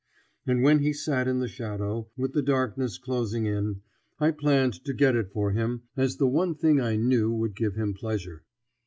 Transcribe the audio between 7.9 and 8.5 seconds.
pleasure.